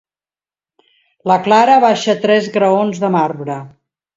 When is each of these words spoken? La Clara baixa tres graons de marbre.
La 1.31 1.37
Clara 1.49 1.77
baixa 1.85 2.17
tres 2.27 2.51
graons 2.59 3.03
de 3.05 3.15
marbre. 3.19 3.63